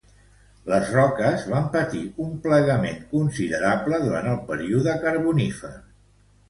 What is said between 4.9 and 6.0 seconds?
carbonífer.